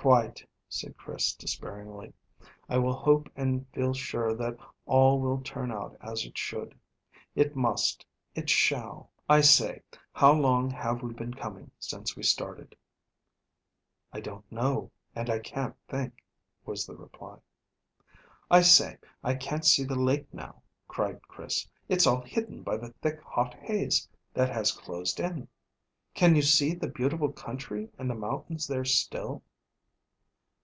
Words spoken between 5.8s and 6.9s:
as it should.